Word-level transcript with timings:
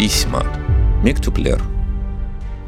Письма. 0.00 0.42
Mektüpler. 1.04 1.62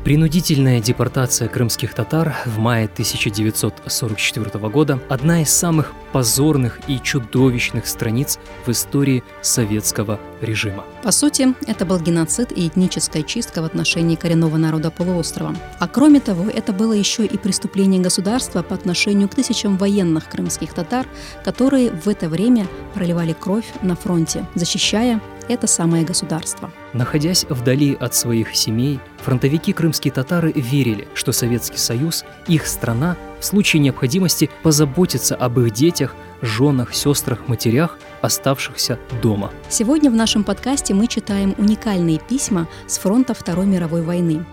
Принудительная 0.04 0.80
депортация 0.80 1.48
крымских 1.48 1.94
татар 1.94 2.34
в 2.44 2.58
мае 2.58 2.84
1944 2.84 4.68
года– 4.68 5.00
одна 5.08 5.40
из 5.40 5.48
самых 5.48 5.94
позорных 6.12 6.80
и 6.88 7.00
чудовищных 7.00 7.86
страниц 7.86 8.38
в 8.66 8.70
истории 8.70 9.24
советского 9.40 10.20
режима. 10.42 10.84
По 11.02 11.10
сути, 11.10 11.54
это 11.66 11.86
был 11.86 11.98
геноцид 11.98 12.52
и 12.52 12.68
этническая 12.68 13.22
чистка 13.22 13.62
в 13.62 13.64
отношении 13.64 14.16
коренного 14.16 14.58
народа 14.58 14.90
полуострова. 14.90 15.56
А 15.78 15.88
кроме 15.88 16.20
того, 16.20 16.50
это 16.50 16.74
было 16.74 16.92
еще 16.92 17.24
и 17.24 17.38
преступление 17.38 18.02
государства 18.02 18.62
по 18.62 18.74
отношению 18.74 19.30
к 19.30 19.34
тысячам 19.36 19.78
военных 19.78 20.28
крымских 20.28 20.74
татар, 20.74 21.06
которые 21.42 21.92
в 21.92 22.08
это 22.08 22.28
время 22.28 22.66
проливали 22.92 23.32
кровь 23.32 23.72
на 23.80 23.96
фронте, 23.96 24.44
защищая 24.54 25.22
это 25.52 25.66
самое 25.66 26.04
государство. 26.04 26.70
Находясь 26.92 27.44
вдали 27.48 27.96
от 27.98 28.14
своих 28.14 28.54
семей, 28.56 29.00
фронтовики 29.18 29.72
крымские 29.72 30.12
татары 30.12 30.52
верили, 30.52 31.08
что 31.14 31.32
Советский 31.32 31.78
Союз, 31.78 32.24
их 32.46 32.66
страна, 32.66 33.16
в 33.40 33.44
случае 33.44 33.80
необходимости 33.80 34.50
позаботится 34.62 35.34
об 35.34 35.58
их 35.60 35.72
детях, 35.72 36.14
женах, 36.42 36.94
сестрах, 36.94 37.48
матерях, 37.48 37.98
оставшихся 38.20 38.98
дома. 39.22 39.50
Сегодня 39.68 40.10
в 40.10 40.14
нашем 40.14 40.44
подкасте 40.44 40.94
мы 40.94 41.06
читаем 41.06 41.54
уникальные 41.58 42.18
письма 42.18 42.68
с 42.86 42.98
фронта 42.98 43.34
Второй 43.34 43.66
мировой 43.66 44.02
войны. 44.02 44.44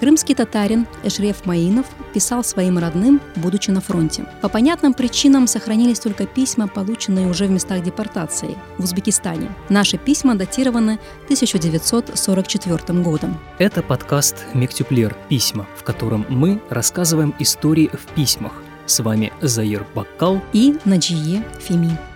Крымский 0.00 0.34
татарин 0.34 0.86
Эшреф 1.04 1.44
Маинов 1.44 1.84
писал 2.14 2.42
своим 2.42 2.78
родным, 2.78 3.20
будучи 3.36 3.70
на 3.70 3.82
фронте. 3.82 4.24
По 4.40 4.48
понятным 4.48 4.94
причинам 4.94 5.46
сохранились 5.46 6.00
только 6.00 6.24
письма, 6.26 6.68
полученные 6.68 7.28
уже 7.28 7.44
в 7.44 7.50
местах 7.50 7.82
депортации 7.82 8.56
в 8.78 8.84
Узбекистане. 8.84 9.50
Наши 9.68 9.98
письма 9.98 10.36
датированы 10.36 10.98
1944 11.24 13.02
годом. 13.02 13.38
Это 13.58 13.82
подкаст 13.82 14.46
«Мектюплер. 14.54 15.14
Письма», 15.28 15.66
в 15.76 15.82
котором 15.82 16.24
мы 16.30 16.62
рассказываем 16.70 17.34
истории 17.38 17.90
в 17.92 18.14
письмах. 18.14 18.54
С 18.86 19.00
вами 19.00 19.34
Заир 19.42 19.86
Баккал 19.94 20.40
и 20.54 20.78
Наджие 20.86 21.44
Фими. 21.60 22.09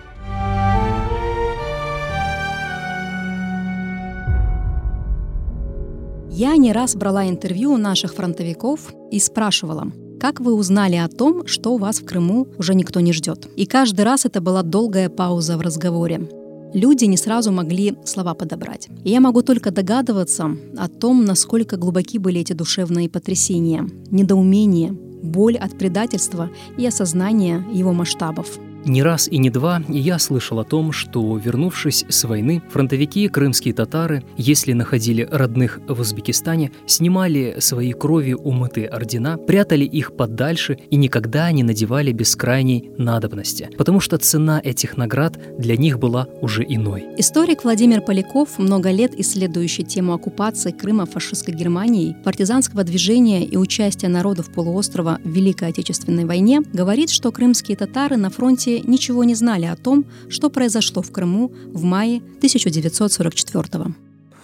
Я 6.37 6.57
не 6.57 6.73
раз 6.73 6.97
брала 6.97 7.29
интервью 7.29 7.71
у 7.71 7.77
наших 7.77 8.13
фронтовиков 8.13 8.93
и 9.09 9.19
спрашивала, 9.19 9.93
как 10.19 10.41
вы 10.41 10.53
узнали 10.53 10.97
о 10.97 11.07
том, 11.07 11.47
что 11.47 11.77
вас 11.77 11.99
в 11.99 12.05
Крыму 12.05 12.49
уже 12.57 12.75
никто 12.75 12.99
не 12.99 13.13
ждет? 13.13 13.47
И 13.55 13.65
каждый 13.65 14.01
раз 14.01 14.25
это 14.25 14.41
была 14.41 14.61
долгая 14.61 15.07
пауза 15.07 15.57
в 15.57 15.61
разговоре. 15.61 16.29
Люди 16.73 17.05
не 17.05 17.15
сразу 17.15 17.53
могли 17.53 17.95
слова 18.03 18.33
подобрать. 18.33 18.89
И 19.05 19.11
я 19.11 19.21
могу 19.21 19.43
только 19.43 19.71
догадываться 19.71 20.57
о 20.77 20.89
том, 20.89 21.23
насколько 21.23 21.77
глубоки 21.77 22.17
были 22.17 22.41
эти 22.41 22.51
душевные 22.51 23.09
потрясения, 23.09 23.87
недоумение, 24.11 24.91
боль 24.91 25.55
от 25.55 25.77
предательства 25.77 26.49
и 26.77 26.85
осознание 26.85 27.63
его 27.71 27.93
масштабов. 27.93 28.59
Не 28.85 29.01
раз 29.01 29.27
и 29.27 29.39
не 29.39 29.49
два 29.49 29.81
я 29.89 30.19
слышал 30.19 30.59
о 30.59 30.63
том, 30.63 30.91
что, 30.91 31.35
вернувшись 31.37 32.05
с 32.07 32.23
войны, 32.23 32.61
фронтовики, 32.69 33.27
крымские 33.27 33.73
татары, 33.73 34.23
если 34.37 34.73
находили 34.73 35.27
родных 35.31 35.79
в 35.87 35.99
Узбекистане, 35.99 36.71
снимали 36.85 37.55
свои 37.59 37.93
крови 37.93 38.33
умытые 38.33 38.87
ордена, 38.87 39.37
прятали 39.37 39.85
их 39.85 40.15
подальше 40.15 40.77
и 40.91 40.97
никогда 40.97 41.51
не 41.51 41.63
надевали 41.63 42.11
без 42.11 42.35
крайней 42.35 42.91
надобности, 42.99 43.69
потому 43.75 43.99
что 43.99 44.19
цена 44.19 44.61
этих 44.63 44.97
наград 44.97 45.39
для 45.57 45.77
них 45.77 45.97
была 45.97 46.27
уже 46.41 46.63
иной. 46.63 47.05
Историк 47.17 47.63
Владимир 47.63 48.01
Поляков, 48.01 48.59
много 48.59 48.91
лет 48.91 49.19
исследующий 49.19 49.83
тему 49.83 50.13
оккупации 50.13 50.69
Крыма 50.69 51.07
фашистской 51.07 51.55
Германией, 51.55 52.15
партизанского 52.23 52.83
движения 52.83 53.43
и 53.45 53.57
участия 53.57 54.09
народов 54.09 54.53
полуострова 54.53 55.19
в 55.23 55.29
Великой 55.29 55.69
Отечественной 55.69 56.25
войне, 56.25 56.61
говорит, 56.71 57.09
что 57.09 57.31
крымские 57.31 57.77
татары 57.77 58.17
на 58.17 58.29
фронте 58.29 58.74
ничего 58.81 59.23
не 59.23 59.35
знали 59.35 59.65
о 59.65 59.75
том, 59.75 60.05
что 60.29 60.49
произошло 60.49 61.01
в 61.01 61.11
Крыму 61.11 61.51
в 61.67 61.83
мае 61.83 62.17
1944 62.17 63.63
года. 63.71 63.95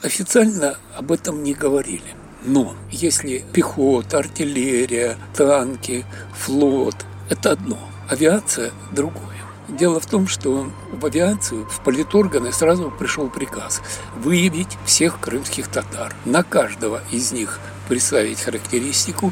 Официально 0.02 0.78
об 0.98 1.12
этом 1.12 1.44
не 1.44 1.54
говорили. 1.54 2.16
Но 2.44 2.76
если 2.90 3.44
пехота, 3.54 4.18
артиллерия, 4.18 5.16
танки, 5.36 6.06
флот– 6.34 6.96
это 7.30 7.52
одно, 7.52 7.78
авиация– 8.10 8.72
другое. 8.92 9.28
Дело 9.70 10.00
в 10.00 10.06
том, 10.06 10.28
что 10.28 10.70
в 10.92 11.06
авиацию, 11.06 11.66
в 11.70 11.84
политорганы 11.84 12.52
сразу 12.52 12.92
пришел 12.92 13.30
приказ 13.30 13.82
выявить 14.18 14.78
всех 14.86 15.20
крымских 15.20 15.68
татар. 15.68 16.14
На 16.26 16.44
каждого 16.44 17.02
из 17.12 17.32
них 17.32 17.60
представить 17.88 18.42
характеристику 18.42 19.32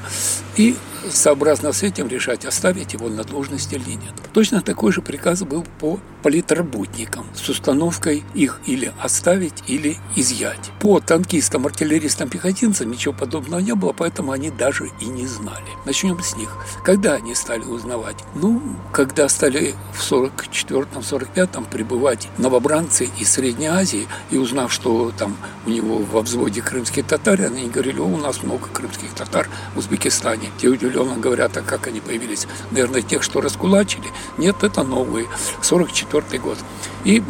и 0.55 0.75
сообразно 1.11 1.71
с 1.71 1.83
этим 1.83 2.07
решать, 2.07 2.45
оставить 2.45 2.93
его 2.93 3.09
на 3.09 3.23
должности 3.23 3.75
или 3.75 3.91
нет. 3.91 4.13
Точно 4.33 4.61
такой 4.61 4.91
же 4.91 5.01
приказ 5.01 5.43
был 5.43 5.65
по 5.79 5.99
политработникам 6.23 7.25
с 7.33 7.47
установкой 7.49 8.23
их 8.33 8.59
или 8.65 8.91
оставить, 9.01 9.63
или 9.67 9.97
изъять. 10.15 10.71
По 10.79 10.99
танкистам, 10.99 11.65
артиллеристам, 11.65 12.29
пехотинцам 12.29 12.91
ничего 12.91 13.13
подобного 13.13 13.59
не 13.59 13.73
было, 13.75 13.93
поэтому 13.93 14.31
они 14.31 14.49
даже 14.49 14.89
и 14.99 15.05
не 15.05 15.25
знали. 15.25 15.69
Начнем 15.85 16.21
с 16.21 16.35
них. 16.35 16.55
Когда 16.83 17.13
они 17.13 17.35
стали 17.35 17.61
узнавать? 17.61 18.17
Ну, 18.35 18.61
когда 18.91 19.29
стали 19.29 19.75
в 19.93 20.11
44-45 20.11 21.69
прибывать 21.69 22.27
новобранцы 22.37 23.09
из 23.17 23.31
Средней 23.31 23.67
Азии, 23.67 24.07
и 24.31 24.37
узнав, 24.37 24.71
что 24.71 25.11
там 25.17 25.37
у 25.65 25.69
него 25.69 25.97
во 25.97 26.21
взводе 26.21 26.61
крымские 26.61 27.03
татары, 27.03 27.45
они 27.45 27.69
говорили, 27.69 27.99
о, 27.99 28.03
у 28.03 28.17
нас 28.17 28.43
много 28.43 28.67
крымских 28.67 29.13
татар 29.13 29.49
в 29.75 29.79
Узбекистане. 29.79 30.49
Те 30.57 30.69
удивленно 30.99 31.21
говорят, 31.21 31.57
а 31.57 31.61
как 31.61 31.87
они 31.87 31.99
появились? 31.99 32.47
Наверное, 32.71 33.01
тех, 33.01 33.23
что 33.23 33.41
раскулачили? 33.41 34.07
Нет, 34.37 34.63
это 34.63 34.83
новые. 34.83 35.27
44 35.61 36.39
год. 36.41 36.57
И, 37.05 37.23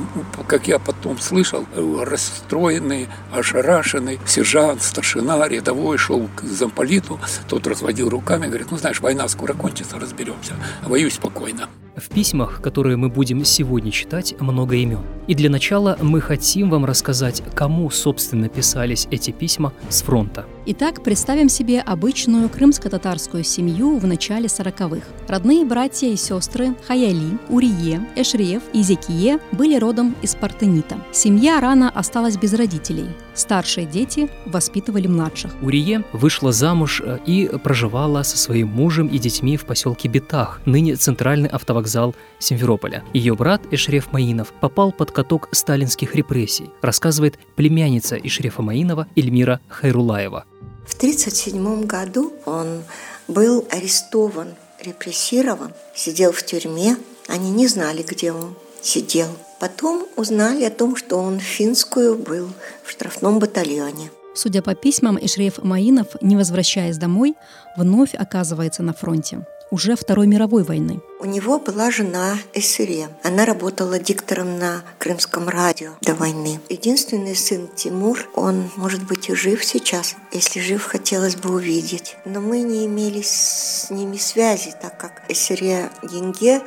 как 0.48 0.68
я 0.68 0.80
потом 0.80 1.20
слышал, 1.20 1.66
расстроенный, 1.76 3.08
ошарашенный 3.32 4.20
сержант, 4.26 4.82
старшина, 4.82 5.48
рядовой 5.48 5.98
шел 5.98 6.30
к 6.36 6.44
замполиту, 6.44 7.20
тот 7.48 7.68
разводил 7.68 8.10
руками, 8.10 8.48
говорит, 8.48 8.72
ну 8.72 8.78
знаешь, 8.78 9.00
война 9.02 9.28
скоро 9.28 9.54
кончится, 9.54 10.00
разберемся, 10.00 10.56
воюй 10.84 11.12
спокойно. 11.12 11.70
В 11.96 12.10
письмах, 12.10 12.62
которые 12.62 12.98
мы 12.98 13.10
будем 13.10 13.44
сегодня 13.44 13.92
читать, 13.92 14.36
много 14.40 14.76
имен. 14.76 15.02
И 15.28 15.36
для 15.36 15.50
начала 15.50 15.98
мы 16.02 16.22
хотим 16.22 16.70
вам 16.70 16.86
рассказать, 16.86 17.44
кому, 17.54 17.90
собственно, 17.90 18.48
писались 18.48 19.08
эти 19.12 19.32
письма 19.32 19.74
с 19.90 20.02
фронта. 20.02 20.46
Итак, 20.66 21.04
представим 21.04 21.50
себе 21.50 21.82
обычную 21.82 22.50
крымско-татарскую 22.50 23.44
семью 23.44 23.98
в 23.98 24.06
начале 24.06 24.46
40-х. 24.46 25.06
Родные 25.28 25.66
братья 25.66 26.08
и 26.08 26.16
сестры 26.16 26.76
Хаяли, 26.88 27.38
Урие, 27.50 28.08
Эшриев 28.16 28.64
и 28.74 28.82
Зекие 28.82 29.40
были 29.52 29.78
родом 29.78 30.16
из 30.22 30.36
Партенита. 30.36 30.98
Семья 31.12 31.60
рано 31.60 31.90
осталась 31.90 32.38
без 32.38 32.54
родителей. 32.54 33.08
Старшие 33.40 33.88
дети 33.88 34.30
воспитывали 34.46 35.08
младших. 35.08 35.56
Урие 35.62 36.04
вышла 36.12 36.52
замуж 36.52 37.02
э, 37.02 37.20
и 37.26 37.48
проживала 37.64 38.22
со 38.24 38.38
своим 38.38 38.68
мужем 38.68 39.08
и 39.08 39.18
детьми 39.18 39.56
в 39.56 39.64
поселке 39.64 40.10
Бетах, 40.10 40.60
ныне 40.66 40.98
центральный 40.98 41.48
автовокзал 41.48 42.16
Симферополя. 42.38 43.02
Ее 43.14 43.36
брат 43.36 43.62
Эшреф 43.72 44.12
Маинов 44.12 44.52
попал 44.60 44.92
под 44.92 45.12
каток 45.12 45.48
сталинских 45.54 46.16
репрессий, 46.16 46.70
рассказывает 46.82 47.40
племянница 47.56 48.18
Ишрефа 48.18 48.62
Маинова 48.62 49.08
Эльмира 49.16 49.62
Хайрулаева. 49.70 50.44
В 50.86 50.98
1937 50.98 51.86
году 51.86 52.34
он 52.46 52.82
был 53.30 53.66
арестован, 53.72 54.50
репрессирован, 54.84 55.72
сидел 55.96 56.34
в 56.34 56.44
тюрьме. 56.44 56.98
Они 57.30 57.52
не 57.52 57.68
знали, 57.68 58.04
где 58.04 58.34
он 58.34 58.54
сидел. 58.82 59.28
Потом 59.60 60.06
узнали 60.16 60.64
о 60.64 60.70
том, 60.70 60.96
что 60.96 61.18
он 61.18 61.40
в 61.40 61.44
финскую 61.44 62.16
был 62.16 62.50
в 62.84 62.92
штрафном 62.92 63.40
батальоне. 63.40 64.10
Судя 64.34 64.62
по 64.62 64.76
письмам, 64.76 65.18
Ишреф 65.20 65.58
Маинов, 65.64 66.08
не 66.22 66.38
возвращаясь 66.38 66.98
домой, 66.98 67.36
вновь 67.76 68.14
оказывается 68.16 68.84
на 68.84 68.94
фронте 68.94 69.46
уже 69.72 69.96
Второй 69.96 70.28
мировой 70.28 70.64
войны. 70.64 71.02
У 71.20 71.26
него 71.26 71.60
была 71.60 71.92
жена 71.92 72.38
Эсере. 72.54 73.10
Она 73.24 73.46
работала 73.46 74.00
диктором 74.00 74.58
на 74.58 74.84
Крымском 74.98 75.50
радио 75.50 75.92
до 76.02 76.16
войны. 76.16 76.60
Единственный 76.70 77.36
сын 77.36 77.70
Тимур, 77.76 78.30
он, 78.36 78.70
может 78.76 79.04
быть, 79.04 79.30
и 79.30 79.36
жив 79.36 79.64
сейчас. 79.64 80.16
Если 80.32 80.60
жив, 80.60 80.84
хотелось 80.84 81.36
бы 81.36 81.54
увидеть. 81.54 82.16
Но 82.26 82.42
мы 82.42 82.62
не 82.62 82.86
имели 82.86 83.22
с 83.22 83.88
ними 83.90 84.18
связи, 84.18 84.74
так 84.82 84.98
как 84.98 85.24
Эсере 85.30 85.90
Янге 86.04 86.62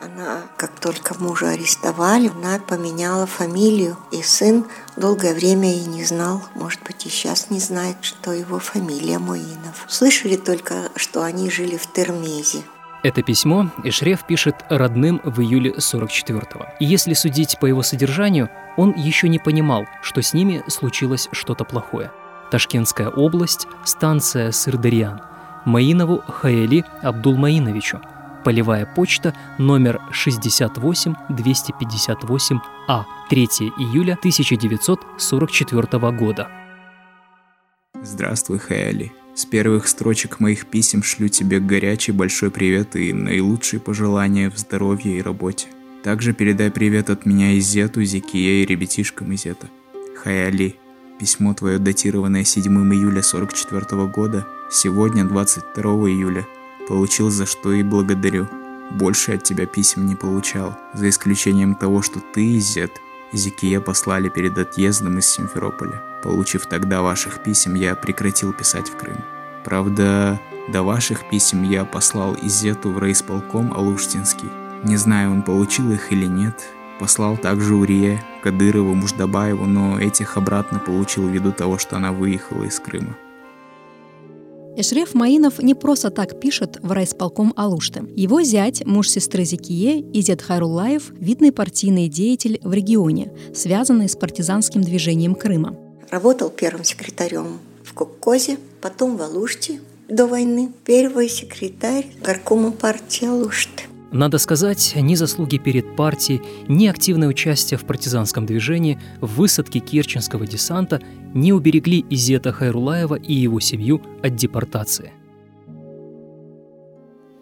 она, 0.00 0.42
как 0.56 0.78
только 0.80 1.14
мужа 1.18 1.50
арестовали, 1.50 2.28
она 2.28 2.58
поменяла 2.58 3.26
фамилию, 3.26 3.96
и 4.10 4.22
сын 4.22 4.64
долгое 4.96 5.34
время 5.34 5.74
и 5.74 5.84
не 5.84 6.04
знал, 6.04 6.42
может 6.54 6.82
быть, 6.82 7.06
и 7.06 7.08
сейчас 7.08 7.50
не 7.50 7.60
знает, 7.60 7.96
что 8.02 8.32
его 8.32 8.58
фамилия 8.58 9.18
Муинов. 9.18 9.84
Слышали 9.88 10.36
только, 10.36 10.90
что 10.96 11.22
они 11.22 11.50
жили 11.50 11.76
в 11.76 11.86
Термезе. 11.92 12.62
Это 13.02 13.22
письмо 13.22 13.70
Эшреф 13.84 14.26
пишет 14.26 14.56
родным 14.68 15.20
в 15.24 15.40
июле 15.40 15.72
44-го. 15.72 16.66
И 16.80 16.84
если 16.84 17.14
судить 17.14 17.58
по 17.60 17.66
его 17.66 17.82
содержанию, 17.82 18.50
он 18.76 18.92
еще 18.96 19.28
не 19.28 19.38
понимал, 19.38 19.86
что 20.02 20.20
с 20.20 20.34
ними 20.34 20.64
случилось 20.66 21.28
что-то 21.30 21.64
плохое. 21.64 22.10
Ташкентская 22.50 23.08
область, 23.08 23.68
станция 23.84 24.50
Сырдарьян, 24.50 25.20
Маинову 25.64 26.22
Хаэли 26.26 26.84
Абдулмаиновичу, 27.02 28.00
полевая 28.48 28.86
почта 28.86 29.36
номер 29.58 30.00
68258А, 30.10 33.04
3 33.28 33.44
июля 33.76 34.14
1944 34.14 36.10
года. 36.12 36.48
Здравствуй, 38.02 38.58
Хаэли. 38.58 39.12
С 39.34 39.44
первых 39.44 39.86
строчек 39.86 40.40
моих 40.40 40.64
писем 40.64 41.02
шлю 41.02 41.28
тебе 41.28 41.60
горячий 41.60 42.12
большой 42.12 42.50
привет 42.50 42.96
и 42.96 43.12
наилучшие 43.12 43.80
пожелания 43.80 44.50
в 44.50 44.56
здоровье 44.56 45.18
и 45.18 45.22
работе. 45.22 45.68
Также 46.02 46.32
передай 46.32 46.70
привет 46.70 47.10
от 47.10 47.26
меня 47.26 47.52
и 47.52 47.60
Зету, 47.60 48.02
Зикие 48.02 48.62
и 48.62 48.66
ребятишкам 48.66 49.30
из 49.32 49.42
Зета. 49.42 49.66
Хаяли, 50.24 50.76
письмо 51.20 51.52
твое 51.52 51.78
датированное 51.78 52.44
7 52.44 52.64
июля 52.94 53.20
44 53.20 54.06
года, 54.06 54.46
сегодня 54.70 55.26
22 55.26 55.82
июля. 56.08 56.46
Получил 56.88 57.30
за 57.30 57.44
что 57.44 57.72
и 57.72 57.82
благодарю. 57.82 58.48
Больше 58.90 59.32
от 59.32 59.42
тебя 59.42 59.66
писем 59.66 60.06
не 60.06 60.16
получал, 60.16 60.76
за 60.94 61.10
исключением 61.10 61.74
того, 61.74 62.00
что 62.00 62.20
ты 62.20 62.44
и 62.44 62.58
Зет 62.58 62.92
Зикия 63.32 63.80
послали 63.80 64.30
перед 64.30 64.56
отъездом 64.56 65.18
из 65.18 65.26
Симферополя. 65.26 66.02
Получив 66.22 66.64
тогда 66.66 67.02
ваших 67.02 67.42
писем, 67.42 67.74
я 67.74 67.94
прекратил 67.94 68.54
писать 68.54 68.88
в 68.88 68.96
Крым. 68.96 69.18
Правда, 69.64 70.40
до 70.68 70.82
ваших 70.82 71.28
писем 71.28 71.62
я 71.62 71.84
послал 71.84 72.34
Изету 72.40 72.90
в 72.90 72.98
райисполком 72.98 73.74
Алуштинский. 73.74 74.48
Не 74.82 74.96
знаю, 74.96 75.32
он 75.32 75.42
получил 75.42 75.92
их 75.92 76.10
или 76.10 76.24
нет. 76.24 76.70
Послал 76.98 77.36
также 77.36 77.74
Урие, 77.74 78.24
Кадырову, 78.42 78.94
Муждабаеву, 78.94 79.66
но 79.66 80.00
этих 80.00 80.38
обратно 80.38 80.78
получил 80.78 81.28
ввиду 81.28 81.52
того, 81.52 81.76
что 81.76 81.96
она 81.96 82.12
выехала 82.12 82.64
из 82.64 82.80
Крыма. 82.80 83.14
Эшреф 84.80 85.12
Маинов 85.12 85.60
не 85.60 85.74
просто 85.74 86.08
так 86.08 86.38
пишет 86.38 86.78
в 86.84 86.92
райисполком 86.92 87.52
Алушты. 87.56 88.04
Его 88.14 88.42
зять, 88.42 88.86
муж 88.86 89.10
сестры 89.10 89.42
Зикие, 89.44 90.02
Изет 90.16 90.40
Хайрулаев, 90.40 91.10
видный 91.18 91.50
партийный 91.50 92.06
деятель 92.06 92.60
в 92.62 92.72
регионе, 92.72 93.32
связанный 93.52 94.08
с 94.08 94.14
партизанским 94.14 94.82
движением 94.82 95.34
Крыма. 95.34 95.76
Работал 96.10 96.48
первым 96.48 96.84
секретарем 96.84 97.58
в 97.82 97.92
Кокозе, 97.92 98.56
потом 98.80 99.16
в 99.16 99.22
Алуште 99.22 99.80
до 100.06 100.28
войны, 100.28 100.70
первый 100.84 101.28
секретарь 101.28 102.06
горкома 102.22 102.70
партии 102.70 103.26
Алушты. 103.26 103.82
Надо 104.10 104.38
сказать, 104.38 104.94
ни 104.96 105.14
заслуги 105.14 105.58
перед 105.58 105.94
партией, 105.96 106.42
ни 106.66 106.86
активное 106.86 107.28
участие 107.28 107.78
в 107.78 107.84
партизанском 107.84 108.46
движении, 108.46 108.98
в 109.20 109.36
высадке 109.36 109.80
Керченского 109.80 110.46
десанта 110.46 111.00
не 111.34 111.52
уберегли 111.52 112.04
Изета 112.08 112.52
Хайрулаева 112.52 113.16
и 113.16 113.34
его 113.34 113.60
семью 113.60 114.02
от 114.22 114.34
депортации. 114.34 115.12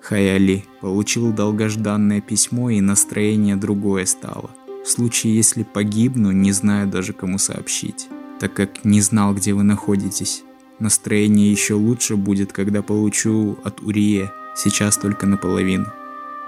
Хаяли 0.01 0.65
получил 0.81 1.33
долгожданное 1.33 2.21
письмо, 2.21 2.71
и 2.71 2.81
настроение 2.81 3.57
другое 3.57 4.07
стало. 4.07 4.51
В 4.85 4.89
случае, 4.89 5.35
если 5.35 5.65
погибну, 5.65 6.31
не 6.31 6.53
знаю 6.53 6.89
даже 6.89 7.13
кому 7.13 7.39
сообщить 7.39 8.09
так 8.39 8.55
как 8.55 8.85
не 8.85 9.01
знал, 9.01 9.35
где 9.35 9.53
вы 9.53 9.63
находитесь. 9.63 10.43
Настроение 10.79 11.51
еще 11.51 11.75
лучше 11.75 12.17
будет, 12.17 12.53
когда 12.53 12.83
получу 12.83 13.59
от 13.65 13.81
Урие, 13.81 14.31
сейчас 14.55 14.99
только 14.99 15.27
наполовину. 15.27 15.87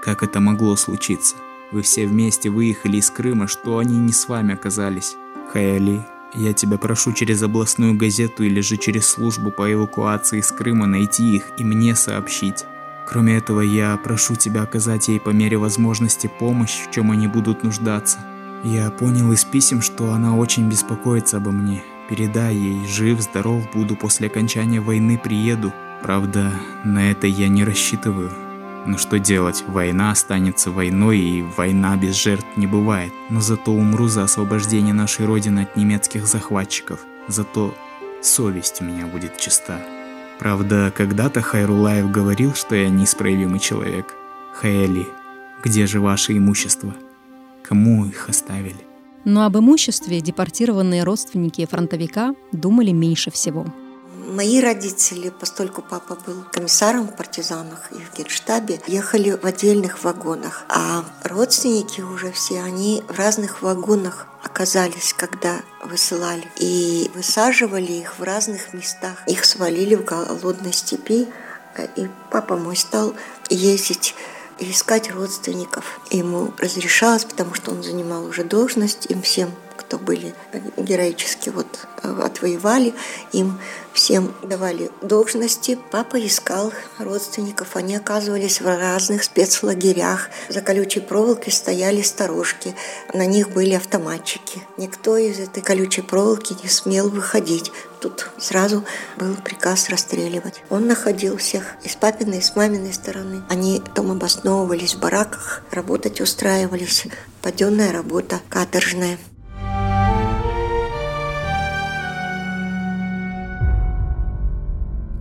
Как 0.01 0.23
это 0.23 0.39
могло 0.39 0.75
случиться? 0.75 1.35
Вы 1.71 1.81
все 1.81 2.07
вместе 2.07 2.49
выехали 2.49 2.97
из 2.97 3.11
Крыма, 3.11 3.47
что 3.47 3.77
они 3.79 3.97
не 3.97 4.13
с 4.13 4.27
вами 4.27 4.53
оказались? 4.53 5.17
Хаяли, 5.51 6.05
я 6.33 6.53
тебя 6.53 6.77
прошу 6.77 7.11
через 7.11 7.43
областную 7.43 7.95
газету 7.95 8.43
или 8.43 8.61
же 8.61 8.77
через 8.77 9.07
службу 9.07 9.51
по 9.51 9.71
эвакуации 9.71 10.39
из 10.39 10.51
Крыма 10.51 10.85
найти 10.85 11.35
их 11.35 11.43
и 11.57 11.63
мне 11.63 11.95
сообщить. 11.95 12.65
Кроме 13.05 13.37
этого, 13.37 13.61
я 13.61 13.97
прошу 13.97 14.35
тебя 14.35 14.61
оказать 14.61 15.09
ей 15.09 15.19
по 15.19 15.31
мере 15.31 15.57
возможности 15.57 16.31
помощь, 16.39 16.85
в 16.87 16.91
чем 16.91 17.11
они 17.11 17.27
будут 17.27 17.63
нуждаться. 17.63 18.19
Я 18.63 18.89
понял 18.91 19.31
из 19.31 19.43
писем, 19.43 19.81
что 19.81 20.13
она 20.13 20.35
очень 20.35 20.69
беспокоится 20.69 21.37
обо 21.37 21.51
мне. 21.51 21.83
Передай 22.07 22.55
ей, 22.55 22.87
жив, 22.87 23.19
здоров 23.19 23.63
буду, 23.73 23.95
после 23.95 24.27
окончания 24.27 24.79
войны 24.79 25.19
приеду. 25.21 25.73
Правда, 26.01 26.53
на 26.83 27.11
это 27.11 27.27
я 27.27 27.47
не 27.47 27.63
рассчитываю. 27.63 28.31
Но 28.85 28.97
что 28.97 29.19
делать, 29.19 29.63
война 29.67 30.11
останется 30.11 30.71
войной, 30.71 31.19
и 31.19 31.41
война 31.57 31.95
без 31.97 32.15
жертв 32.15 32.47
не 32.55 32.67
бывает. 32.67 33.11
Но 33.29 33.41
зато 33.41 33.71
умру 33.71 34.07
за 34.07 34.23
освобождение 34.23 34.93
нашей 34.93 35.25
Родины 35.25 35.61
от 35.61 35.75
немецких 35.75 36.25
захватчиков. 36.25 36.99
Зато 37.27 37.73
совесть 38.21 38.81
у 38.81 38.85
меня 38.85 39.05
будет 39.05 39.37
чиста. 39.37 39.79
Правда, 40.39 40.91
когда-то 40.95 41.41
Хайрулаев 41.41 42.09
говорил, 42.09 42.53
что 42.53 42.75
я 42.75 42.89
неисправимый 42.89 43.59
человек. 43.59 44.15
Хайали, 44.53 45.05
где 45.63 45.85
же 45.85 45.99
ваше 45.99 46.37
имущество? 46.37 46.93
Кому 47.63 48.05
их 48.05 48.29
оставили? 48.29 48.87
Но 49.25 49.45
об 49.45 49.57
имуществе 49.57 50.21
депортированные 50.21 51.03
родственники 51.03 51.65
фронтовика 51.65 52.33
думали 52.53 52.91
меньше 52.91 53.31
всего. 53.31 53.65
Мои 54.39 54.61
родители, 54.61 55.31
постольку 55.31 55.81
папа 55.81 56.15
был 56.25 56.45
комиссаром 56.49 57.09
в 57.09 57.15
партизанах 57.17 57.91
и 57.91 57.95
в 57.95 58.17
генштабе, 58.17 58.79
ехали 58.87 59.31
в 59.31 59.43
отдельных 59.43 60.01
вагонах. 60.05 60.63
А 60.69 61.03
родственники 61.25 61.99
уже 61.99 62.31
все, 62.31 62.61
они 62.61 63.03
в 63.09 63.19
разных 63.19 63.61
вагонах 63.61 64.27
оказались, 64.41 65.11
когда 65.11 65.59
высылали. 65.83 66.47
И 66.57 67.11
высаживали 67.13 67.91
их 67.91 68.17
в 68.17 68.23
разных 68.23 68.73
местах. 68.73 69.17
Их 69.27 69.43
свалили 69.43 69.95
в 69.95 70.05
голодной 70.05 70.71
степи. 70.71 71.27
И 71.97 72.07
папа 72.31 72.55
мой 72.55 72.77
стал 72.77 73.13
ездить 73.49 74.15
и 74.57 74.71
искать 74.71 75.11
родственников. 75.11 75.99
Ему 76.11 76.53
разрешалось, 76.59 77.25
потому 77.25 77.55
что 77.55 77.71
он 77.71 77.83
занимал 77.83 78.23
уже 78.23 78.45
должность 78.45 79.07
им 79.07 79.21
всем, 79.21 79.51
кто 79.79 79.97
были 79.97 80.35
героически 80.75 81.49
вот 81.49 81.87
э, 82.03 82.21
отвоевали, 82.21 82.93
им 83.31 83.57
всем 83.93 84.33
давали 84.43 84.91
должности. 85.01 85.79
Папа 85.91 86.17
искал 86.25 86.73
родственников, 86.97 87.75
они 87.75 87.95
оказывались 87.95 88.59
в 88.59 88.65
разных 88.65 89.23
спецлагерях. 89.23 90.29
За 90.49 90.61
колючей 90.61 90.99
проволокой 90.99 91.53
стояли 91.53 92.01
сторожки, 92.01 92.75
на 93.13 93.25
них 93.25 93.51
были 93.51 93.73
автоматчики. 93.73 94.61
Никто 94.77 95.15
из 95.15 95.39
этой 95.39 95.63
колючей 95.63 96.01
проволоки 96.01 96.55
не 96.61 96.69
смел 96.69 97.09
выходить. 97.09 97.71
Тут 98.01 98.29
сразу 98.37 98.83
был 99.17 99.35
приказ 99.35 99.89
расстреливать. 99.89 100.61
Он 100.69 100.87
находил 100.87 101.37
всех 101.37 101.75
и 101.83 101.89
с 101.89 101.95
папиной, 101.95 102.39
и 102.39 102.41
с 102.41 102.55
маминой 102.55 102.93
стороны. 102.93 103.43
Они 103.49 103.81
потом 103.85 104.11
обосновывались 104.11 104.95
в 104.95 104.99
бараках, 104.99 105.63
работать 105.71 106.21
устраивались. 106.21 107.05
Паденная 107.41 107.91
работа, 107.91 108.39
каторжная. 108.49 109.17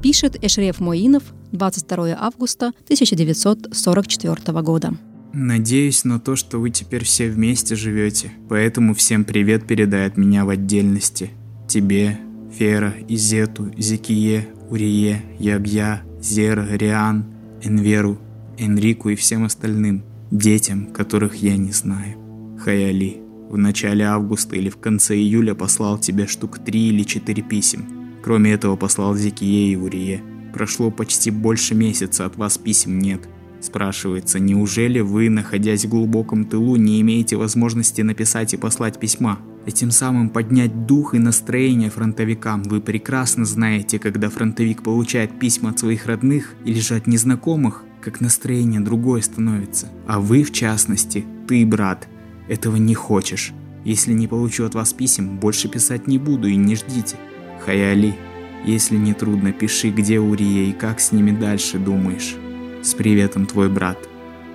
Пишет 0.02 0.38
Эшреф 0.44 0.78
Моинов 0.78 1.24
22 1.50 2.16
августа 2.16 2.68
1944 2.84 4.62
года. 4.62 4.92
Надеюсь 5.32 6.04
на 6.04 6.20
то, 6.20 6.36
что 6.36 6.58
вы 6.58 6.70
теперь 6.70 7.04
все 7.04 7.28
вместе 7.28 7.74
живете, 7.74 8.30
поэтому 8.48 8.94
всем 8.94 9.24
привет 9.24 9.66
передай 9.66 10.06
от 10.06 10.16
меня 10.16 10.44
в 10.44 10.50
отдельности. 10.50 11.30
Тебе, 11.68 12.16
Фера, 12.56 12.94
Изету, 13.08 13.72
Зикие, 13.76 14.48
Урие, 14.70 15.22
Ягья, 15.40 16.02
Зера, 16.22 16.66
Риан, 16.70 17.24
Энверу, 17.62 18.18
Энрику 18.56 19.08
и 19.08 19.16
всем 19.16 19.44
остальным, 19.44 20.04
детям, 20.30 20.86
которых 20.92 21.34
я 21.36 21.56
не 21.56 21.72
знаю. 21.72 22.16
Хаяли, 22.60 23.20
в 23.50 23.58
начале 23.58 24.04
августа 24.04 24.54
или 24.54 24.68
в 24.70 24.76
конце 24.76 25.16
июля 25.16 25.54
послал 25.54 25.98
тебе 25.98 26.28
штук 26.28 26.60
три 26.60 26.88
или 26.88 27.02
четыре 27.02 27.42
писем– 27.42 27.88
Кроме 28.28 28.52
этого 28.52 28.76
послал 28.76 29.16
Зикие 29.16 29.72
и 29.72 29.76
Урие. 29.76 30.22
Прошло 30.52 30.90
почти 30.90 31.30
больше 31.30 31.74
месяца, 31.74 32.26
от 32.26 32.36
вас 32.36 32.58
писем 32.58 32.98
нет. 32.98 33.26
Спрашивается, 33.62 34.38
неужели 34.38 35.00
вы, 35.00 35.30
находясь 35.30 35.86
в 35.86 35.88
глубоком 35.88 36.44
тылу, 36.44 36.76
не 36.76 37.00
имеете 37.00 37.36
возможности 37.36 38.02
написать 38.02 38.52
и 38.52 38.58
послать 38.58 39.00
письма? 39.00 39.38
И 39.64 39.72
тем 39.72 39.90
самым 39.90 40.28
поднять 40.28 40.84
дух 40.84 41.14
и 41.14 41.18
настроение 41.18 41.88
фронтовикам. 41.88 42.64
Вы 42.64 42.82
прекрасно 42.82 43.46
знаете, 43.46 43.98
когда 43.98 44.28
фронтовик 44.28 44.82
получает 44.82 45.38
письма 45.38 45.70
от 45.70 45.78
своих 45.78 46.04
родных 46.04 46.52
или 46.66 46.80
же 46.80 46.96
от 46.96 47.06
незнакомых, 47.06 47.82
как 48.02 48.20
настроение 48.20 48.80
другое 48.80 49.22
становится. 49.22 49.88
А 50.06 50.20
вы, 50.20 50.42
в 50.42 50.52
частности, 50.52 51.24
ты, 51.48 51.64
брат, 51.64 52.06
этого 52.46 52.76
не 52.76 52.94
хочешь. 52.94 53.54
Если 53.86 54.12
не 54.12 54.28
получу 54.28 54.66
от 54.66 54.74
вас 54.74 54.92
писем, 54.92 55.38
больше 55.38 55.68
писать 55.68 56.06
не 56.06 56.18
буду 56.18 56.46
и 56.46 56.56
не 56.56 56.76
ждите. 56.76 57.16
Хаяли, 57.68 58.14
если 58.64 58.96
не 58.96 59.12
трудно, 59.12 59.52
пиши, 59.52 59.90
где 59.90 60.18
Урия 60.18 60.70
и 60.70 60.72
как 60.72 61.00
с 61.00 61.12
ними 61.12 61.32
дальше 61.32 61.78
думаешь. 61.78 62.34
С 62.82 62.94
приветом, 62.94 63.44
твой 63.44 63.68
брат. 63.68 63.98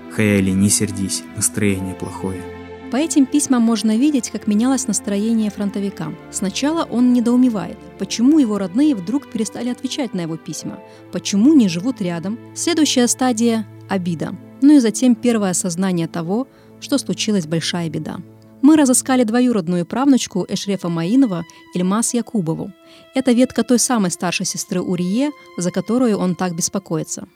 Хаяли, 0.10 0.50
не 0.50 0.67
сердись, 0.67 1.22
настроение 1.36 1.93
плохое. 1.93 2.41
По 2.89 2.96
этим 2.96 3.27
письмам 3.27 3.62
можно 3.62 3.96
видеть, 3.96 4.32
как 4.32 4.48
менялось 4.48 4.88
настроение 4.88 5.51
фронтовика. 5.51 6.12
Сначала 6.32 6.86
он 6.86 7.13
недоумевает, 7.13 7.77
почему 8.00 8.39
его 8.39 8.58
родные 8.58 8.96
вдруг 8.96 9.29
перестали 9.29 9.70
отвечать 9.70 10.15
на 10.15 10.22
его 10.22 10.36
письма, 10.36 10.79
почему 11.12 11.53
не 11.53 11.70
живут 11.70 12.01
рядом. 12.01 12.39
Следующая 12.55 13.08
стадия– 13.08 13.67
обида. 13.89 14.36
Ну 14.63 14.77
и 14.77 14.79
затем 14.79 15.13
первое 15.13 15.51
осознание 15.51 16.08
того, 16.08 16.48
что 16.79 16.98
случилась 16.98 17.46
большая 17.46 17.91
беда. 17.91 18.22
Мы 18.63 18.77
разыскали 18.77 19.25
двоюродную 19.25 19.86
правнучку 19.86 20.46
Эшрефа 20.48 20.88
Маинова 20.88 21.43
Ильмас 21.75 22.13
Якубову. 22.13 22.72
Это 23.13 23.34
ветка 23.34 23.62
той 23.63 23.77
самой 23.77 24.10
старшей 24.10 24.46
сестры 24.46 24.79
Урие, 24.79 25.32
за 25.58 25.70
которую 25.70 26.17
он 26.17 26.34
так 26.34 26.55
беспокоится. 26.55 27.27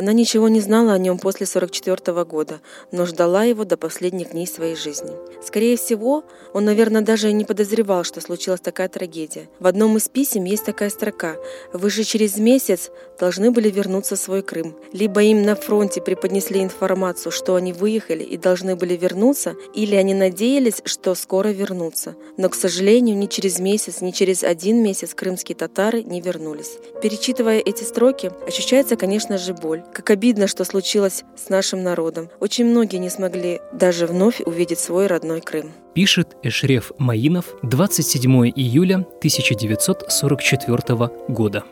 Она 0.00 0.14
ничего 0.14 0.48
не 0.48 0.60
знала 0.60 0.94
о 0.94 0.98
нем 0.98 1.18
после 1.18 1.44
44 1.44 2.24
года, 2.24 2.62
но 2.90 3.04
ждала 3.04 3.44
его 3.44 3.66
до 3.66 3.76
последних 3.76 4.30
дней 4.30 4.46
своей 4.46 4.74
жизни. 4.74 5.10
Скорее 5.44 5.76
всего, 5.76 6.24
он, 6.54 6.64
наверное, 6.64 7.02
даже 7.02 7.28
и 7.28 7.34
не 7.34 7.44
подозревал, 7.44 8.02
что 8.02 8.22
случилась 8.22 8.62
такая 8.62 8.88
трагедия. 8.88 9.50
В 9.58 9.66
одном 9.66 9.98
из 9.98 10.08
писем 10.08 10.44
есть 10.44 10.64
такая 10.64 10.88
строка 10.88 11.36
«Вы 11.74 11.90
же 11.90 12.04
через 12.04 12.38
месяц 12.38 12.90
должны 13.18 13.50
были 13.50 13.68
вернуться 13.68 14.16
в 14.16 14.18
свой 14.18 14.40
Крым». 14.40 14.74
Либо 14.94 15.22
им 15.22 15.42
на 15.42 15.54
фронте 15.54 16.00
преподнесли 16.00 16.62
информацию, 16.62 17.30
что 17.30 17.56
они 17.56 17.74
выехали 17.74 18.22
и 18.22 18.38
должны 18.38 18.76
были 18.76 18.96
вернуться, 18.96 19.54
или 19.74 19.96
они 19.96 20.14
надеялись, 20.14 20.80
что 20.86 21.14
скоро 21.14 21.48
вернутся. 21.48 22.16
Но, 22.38 22.48
к 22.48 22.54
сожалению, 22.54 23.18
ни 23.18 23.26
через 23.26 23.58
месяц, 23.58 24.00
ни 24.00 24.12
через 24.12 24.44
один 24.44 24.82
месяц 24.82 25.12
крымские 25.12 25.56
татары 25.56 26.02
не 26.02 26.22
вернулись. 26.22 26.78
Перечитывая 27.02 27.58
эти 27.58 27.84
строки, 27.84 28.32
ощущается, 28.46 28.96
конечно 28.96 29.36
же, 29.36 29.52
боль. 29.52 29.82
Как 29.92 30.10
обидно, 30.10 30.46
что 30.46 30.64
случилось 30.64 31.24
с 31.36 31.48
нашим 31.48 31.82
народом. 31.82 32.28
Очень 32.38 32.66
многие 32.66 32.98
не 32.98 33.10
смогли 33.10 33.60
даже 33.72 34.06
вновь 34.06 34.40
увидеть 34.40 34.78
свой 34.78 35.06
родной 35.06 35.40
Крым. 35.40 35.72
Пишет 35.94 36.36
Эшреф 36.42 36.92
Маинов 36.98 37.46
27 37.62 38.52
июля 38.54 39.06
1944 39.18 41.10
года. 41.28 41.64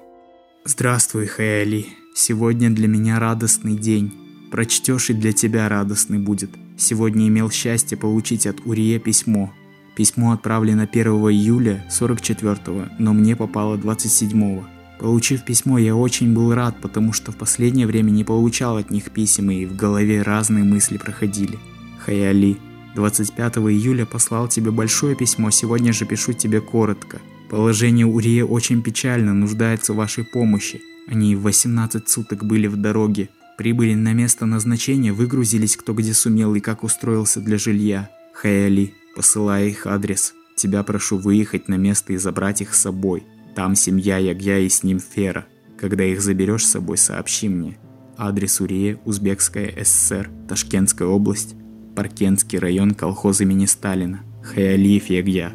Здравствуй, 0.65 1.27
Хаяли. 1.27 1.87
Сегодня 2.15 2.71
для 2.71 2.89
меня 2.89 3.21
радостный 3.21 3.77
день. 3.77 4.13
Прочтешь 4.51 5.11
и 5.11 5.15
для 5.15 5.33
тебя 5.33 5.69
радостный 5.69 6.19
будет. 6.19 6.51
Сегодня 6.77 7.29
имел 7.29 7.51
счастье 7.51 7.97
получить 7.97 8.47
от 8.47 8.57
Урия 8.67 8.99
письмо. 8.99 9.53
Письмо 9.97 10.33
отправлено 10.33 10.89
1 10.91 11.07
июля 11.07 11.85
44 11.91 12.91
но 12.99 13.13
мне 13.13 13.37
попало 13.37 13.77
27 13.77 14.59
-го. 14.59 14.78
Получив 14.99 15.45
письмо, 15.45 15.79
я 15.79 15.95
очень 15.95 16.35
был 16.35 16.53
рад, 16.55 16.81
потому 16.81 17.13
что 17.13 17.31
в 17.31 17.37
последнее 17.37 17.87
время 17.87 18.11
не 18.11 18.25
получал 18.25 18.77
от 18.77 18.91
них 18.91 19.11
писем, 19.11 19.51
и 19.51 19.65
в 19.65 19.77
голове 19.77 20.23
разные 20.23 20.65
мысли 20.65 20.99
проходили. 20.99 21.59
Хаяли, 22.05 22.59
25 22.97 23.59
июля 23.59 24.07
послал 24.07 24.49
тебе 24.49 24.73
большое 24.73 25.15
письмо, 25.15 25.51
сегодня 25.51 25.93
же 25.93 26.05
пишу 26.05 26.33
тебе 26.33 26.61
коротко. 26.61 27.21
Положение 27.49 28.07
Урия 28.07 28.45
очень 28.45 28.83
печально, 28.83 29.35
нуждается 29.35 29.93
в 29.93 29.97
вашей 29.97 30.25
помощи. 30.25 30.81
Они 31.07 31.37
18 31.37 32.09
суток 32.09 32.45
были 32.45 32.67
в 32.67 32.77
дороге, 32.77 33.29
прибыли 33.57 33.95
на 33.95 34.13
место 34.15 34.47
назначения, 34.47 35.13
выгрузились 35.13 35.77
кто 35.77 35.95
где 35.95 36.13
сумел 36.13 36.55
и 36.57 36.61
как 36.61 36.83
устроился 36.83 37.41
для 37.41 37.57
жилья. 37.57 38.11
Хаяли, 38.33 38.95
посылая 39.15 39.69
их 39.69 39.87
адрес, 39.87 40.35
тебя 40.57 40.83
прошу 40.83 41.19
выехать 41.19 41.69
на 41.69 41.75
место 41.77 42.13
и 42.13 42.17
забрать 42.17 42.63
их 42.63 42.75
с 42.75 42.81
собой. 42.81 43.23
Там 43.59 43.75
семья 43.75 44.19
Ягья 44.19 44.61
и 44.61 44.69
с 44.69 44.85
ним 44.85 45.01
Фера. 45.01 45.47
Когда 45.77 46.05
их 46.05 46.21
заберешь 46.21 46.65
с 46.65 46.71
собой, 46.71 46.97
сообщи 46.97 47.49
мне. 47.49 47.77
Адрес 48.17 48.61
Урия, 48.61 49.01
Узбекская 49.05 49.75
ССР, 49.83 50.31
Ташкентская 50.49 51.09
область, 51.09 51.57
Паркентский 51.97 52.61
район, 52.61 52.93
колхоз 52.95 53.41
имени 53.41 53.67
Сталина. 53.67 54.21
Хаялиев 54.45 55.07
Ягья. 55.07 55.51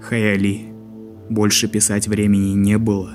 Хаяли. 0.00 0.72
Больше 1.30 1.66
писать 1.66 2.06
времени 2.06 2.54
не 2.54 2.78
было. 2.78 3.14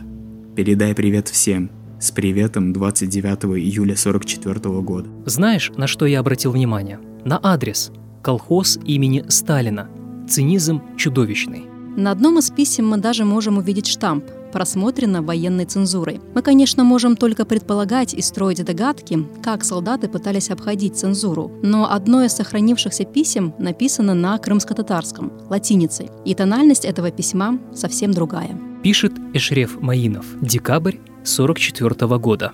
Передай 0.57 0.93
привет 0.93 1.29
всем. 1.29 1.71
С 2.01 2.11
приветом 2.11 2.73
29 2.73 3.57
июля 3.57 3.95
44 3.95 4.59
года. 4.81 5.09
Знаешь, 5.23 5.71
на 5.77 5.87
что 5.87 6.05
я 6.05 6.19
обратил 6.19 6.51
внимание? 6.51 6.99
На 7.23 7.39
адрес. 7.41 7.93
Колхоз 8.21 8.77
имени 8.83 9.23
Сталина. 9.29 9.89
Цинизм 10.27 10.81
чудовищный. 10.97 11.76
На 11.97 12.11
одном 12.11 12.37
из 12.37 12.51
писем 12.51 12.87
мы 12.87 12.97
даже 12.97 13.25
можем 13.25 13.57
увидеть 13.57 13.87
штамп 13.87 14.23
просмотрено 14.53 15.23
военной 15.23 15.65
цензурой. 15.65 16.21
Мы, 16.35 16.43
конечно, 16.43 16.83
можем 16.83 17.15
только 17.15 17.43
предполагать 17.43 18.13
и 18.13 18.21
строить 18.21 18.63
догадки, 18.63 19.25
как 19.43 19.63
солдаты 19.63 20.07
пытались 20.07 20.51
обходить 20.51 20.95
цензуру, 20.95 21.51
но 21.63 21.91
одно 21.91 22.23
из 22.23 22.33
сохранившихся 22.33 23.03
писем 23.03 23.55
написано 23.57 24.13
на 24.13 24.37
крымско-татарском, 24.37 25.31
латиницей, 25.49 26.11
и 26.23 26.35
тональность 26.35 26.85
этого 26.85 27.09
письма 27.09 27.57
совсем 27.73 28.11
другая. 28.11 28.55
Пишет 28.83 29.13
Эшреф 29.33 29.81
Маинов. 29.81 30.25
Декабрь 30.39 30.97
44 31.23 32.19
года. 32.19 32.53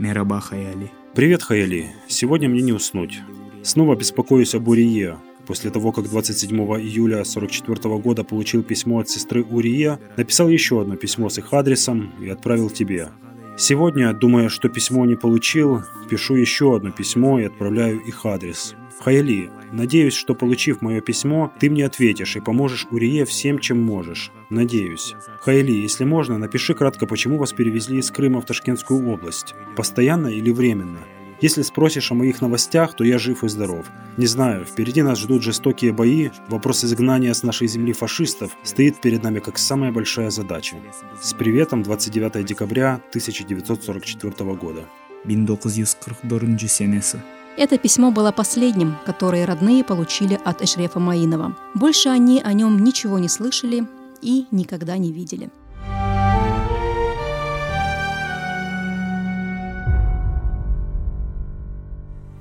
Мераба 0.00 0.40
Хаяли. 0.40 0.90
Привет, 1.14 1.44
Хаяли. 1.44 1.92
Сегодня 2.08 2.48
мне 2.48 2.62
не 2.62 2.72
уснуть. 2.72 3.20
Снова 3.62 3.94
беспокоюсь 3.94 4.56
об 4.56 4.66
Урие. 4.66 5.16
После 5.46 5.70
того, 5.70 5.92
как 5.92 6.08
27 6.08 6.56
июля 6.56 7.20
1944 7.20 7.98
года 7.98 8.24
получил 8.24 8.62
письмо 8.62 9.00
от 9.00 9.08
сестры 9.08 9.42
Урия, 9.42 9.98
написал 10.16 10.48
еще 10.48 10.80
одно 10.80 10.96
письмо 10.96 11.28
с 11.28 11.38
их 11.38 11.52
адресом 11.52 12.12
и 12.20 12.28
отправил 12.28 12.70
тебе. 12.70 13.08
Сегодня, 13.56 14.12
думая, 14.14 14.48
что 14.48 14.68
письмо 14.68 15.04
не 15.04 15.16
получил, 15.16 15.82
пишу 16.08 16.34
еще 16.34 16.76
одно 16.76 16.92
письмо 16.92 17.38
и 17.40 17.44
отправляю 17.44 18.00
их 18.00 18.24
адрес. 18.24 18.74
Хайли, 19.00 19.50
надеюсь, 19.72 20.14
что 20.14 20.34
получив 20.34 20.82
мое 20.82 21.00
письмо, 21.00 21.52
ты 21.58 21.70
мне 21.70 21.86
ответишь 21.86 22.36
и 22.36 22.40
поможешь 22.40 22.86
Урие 22.90 23.24
всем, 23.24 23.58
чем 23.58 23.82
можешь. 23.82 24.30
Надеюсь. 24.50 25.14
Хайли, 25.40 25.72
если 25.72 26.04
можно, 26.04 26.38
напиши 26.38 26.74
кратко, 26.74 27.06
почему 27.06 27.38
вас 27.38 27.52
перевезли 27.52 27.98
из 27.98 28.10
Крыма 28.10 28.40
в 28.40 28.46
Ташкентскую 28.46 29.08
область. 29.08 29.54
Постоянно 29.76 30.28
или 30.28 30.50
временно? 30.50 31.00
Если 31.40 31.62
спросишь 31.62 32.12
о 32.12 32.14
моих 32.14 32.42
новостях, 32.42 32.94
то 32.94 33.02
я 33.02 33.18
жив 33.18 33.44
и 33.44 33.48
здоров. 33.48 33.86
Не 34.18 34.26
знаю, 34.26 34.66
впереди 34.66 35.02
нас 35.02 35.18
ждут 35.18 35.42
жестокие 35.42 35.92
бои, 35.92 36.28
вопрос 36.48 36.84
изгнания 36.84 37.32
с 37.32 37.42
нашей 37.42 37.66
земли 37.66 37.94
фашистов 37.94 38.50
стоит 38.62 39.00
перед 39.00 39.22
нами 39.22 39.38
как 39.38 39.56
самая 39.56 39.90
большая 39.90 40.30
задача. 40.30 40.76
С 41.22 41.32
приветом 41.32 41.82
29 41.82 42.44
декабря 42.44 43.00
1944 43.10 44.54
года. 44.54 44.84
1944 45.24 46.68
senesi. 46.68 47.18
Это 47.56 47.78
письмо 47.78 48.10
было 48.10 48.32
последним, 48.32 48.96
которое 49.04 49.44
родные 49.46 49.84
получили 49.84 50.38
от 50.44 50.62
Эшрефа 50.62 50.98
Маинова. 51.00 51.56
Больше 51.74 52.08
они 52.08 52.40
о 52.42 52.52
нем 52.52 52.84
ничего 52.84 53.18
не 53.18 53.28
слышали 53.28 53.86
и 54.22 54.46
никогда 54.50 54.96
не 54.98 55.12
видели. 55.12 55.50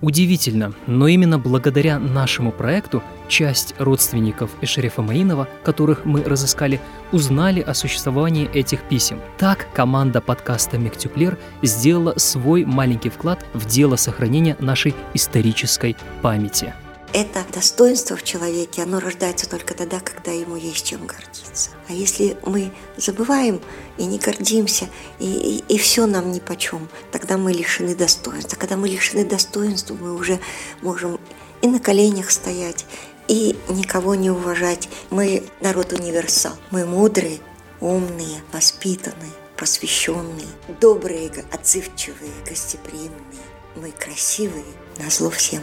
Удивительно, 0.01 0.74
но 0.88 1.08
именно 1.08 1.38
благодаря 1.38 2.00
нашему 2.00 2.51
проекту 2.51 3.03
часть 3.27 3.75
родственников 3.79 4.50
Эшерефа 4.62 5.01
Маинова, 5.01 5.48
которых 5.63 6.06
мы 6.06 6.24
разыскали, 6.24 6.79
узнали 7.12 7.60
о 7.60 7.74
существовании 7.74 8.50
этих 8.53 8.82
писем. 8.84 9.20
Так 9.38 9.68
команда 9.74 10.22
подкаста 10.22 10.77
«Мектюплер» 10.77 11.38
сделала 11.62 12.13
свой 12.18 12.63
маленький 12.63 13.10
вклад 13.10 13.46
в 13.53 13.65
дело 13.65 13.98
сохранения 13.98 14.56
нашей 14.60 14.96
исторической 15.13 15.98
памяти. 16.22 16.74
Это 17.12 17.44
достоинство 17.51 18.16
в 18.16 18.24
человеке, 18.24 18.84
оно 18.84 19.00
рождается 19.00 19.50
только 19.50 19.74
тогда, 19.74 20.00
когда 20.00 20.32
ему 20.32 20.56
есть 20.56 20.86
чем 20.86 21.08
гордиться. 21.08 21.72
А 21.88 21.94
если 21.94 22.38
мы 22.46 22.72
забываем 22.98 23.62
и 23.98 24.06
не 24.06 24.20
гордимся, 24.20 24.88
и, 25.18 25.25
и, 25.25 25.74
и 25.74 25.78
все 25.80 26.06
нам 26.06 26.32
ни 26.32 26.39
по 26.39 26.56
чем, 26.56 26.88
тогда 27.12 27.38
мы 27.38 27.51
лишены 27.51 27.96
достоинства. 27.96 28.58
Когда 28.58 28.78
мы 28.78 28.88
лишены 28.88 29.25
достоинства, 29.25 29.96
мы 29.96 30.13
уже 30.13 30.39
можем 30.82 31.20
и 31.63 31.68
на 31.68 31.80
коленях 31.80 32.30
стоять, 32.30 32.86
и 33.28 33.58
никого 33.70 34.13
не 34.13 34.30
уважать. 34.30 34.88
Мы 35.10 35.44
народ 35.62 35.94
универсал. 35.94 36.54
Мы 36.70 36.86
мудрые, 36.86 37.39
умные, 37.80 38.44
воспитанные, 38.54 39.32
просвещенные, 39.56 40.48
добрые, 40.80 41.32
отзывчивые, 41.51 42.32
гостеприимные. 42.48 43.44
Мы 43.75 43.92
красивые, 43.92 44.66
на 45.00 45.10
зло 45.10 45.32
всем. 45.32 45.62